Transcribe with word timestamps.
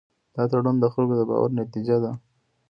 دا 0.35 0.43
تړون 0.51 0.75
د 0.79 0.85
خلکو 0.93 1.13
د 1.17 1.21
باور 1.29 1.49
نتیجه 1.61 1.97
ده. 2.03 2.11